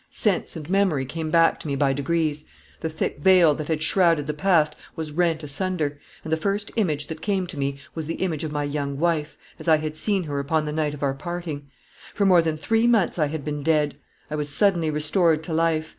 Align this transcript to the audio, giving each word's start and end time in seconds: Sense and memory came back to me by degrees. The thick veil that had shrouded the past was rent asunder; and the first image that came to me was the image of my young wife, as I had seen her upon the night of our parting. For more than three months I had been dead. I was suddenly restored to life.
Sense 0.09 0.55
and 0.55 0.67
memory 0.67 1.05
came 1.05 1.29
back 1.29 1.59
to 1.59 1.67
me 1.67 1.75
by 1.75 1.93
degrees. 1.93 2.43
The 2.79 2.89
thick 2.89 3.19
veil 3.19 3.53
that 3.53 3.67
had 3.67 3.83
shrouded 3.83 4.25
the 4.25 4.33
past 4.33 4.75
was 4.95 5.11
rent 5.11 5.43
asunder; 5.43 5.99
and 6.23 6.33
the 6.33 6.37
first 6.37 6.71
image 6.75 7.05
that 7.05 7.21
came 7.21 7.45
to 7.45 7.55
me 7.59 7.77
was 7.93 8.07
the 8.07 8.15
image 8.15 8.43
of 8.43 8.51
my 8.51 8.63
young 8.63 8.97
wife, 8.97 9.37
as 9.59 9.67
I 9.67 9.77
had 9.77 9.95
seen 9.95 10.23
her 10.23 10.39
upon 10.39 10.65
the 10.65 10.73
night 10.73 10.95
of 10.95 11.03
our 11.03 11.13
parting. 11.13 11.67
For 12.15 12.25
more 12.25 12.41
than 12.41 12.57
three 12.57 12.87
months 12.87 13.19
I 13.19 13.27
had 13.27 13.45
been 13.45 13.61
dead. 13.61 13.95
I 14.31 14.35
was 14.37 14.49
suddenly 14.49 14.89
restored 14.89 15.43
to 15.43 15.53
life. 15.53 15.89